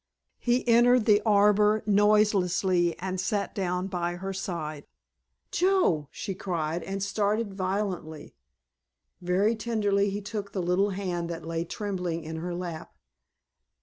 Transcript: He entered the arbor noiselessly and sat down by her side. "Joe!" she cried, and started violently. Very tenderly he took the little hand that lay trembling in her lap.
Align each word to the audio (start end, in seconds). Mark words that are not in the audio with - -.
He 0.39 0.67
entered 0.67 1.05
the 1.05 1.21
arbor 1.27 1.83
noiselessly 1.85 2.97
and 2.97 3.21
sat 3.21 3.53
down 3.53 3.85
by 3.85 4.15
her 4.15 4.33
side. 4.33 4.87
"Joe!" 5.51 6.07
she 6.09 6.33
cried, 6.33 6.81
and 6.81 7.03
started 7.03 7.53
violently. 7.53 8.33
Very 9.21 9.55
tenderly 9.55 10.09
he 10.09 10.19
took 10.19 10.53
the 10.53 10.63
little 10.63 10.89
hand 10.89 11.29
that 11.29 11.45
lay 11.45 11.65
trembling 11.65 12.23
in 12.23 12.37
her 12.37 12.55
lap. 12.55 12.95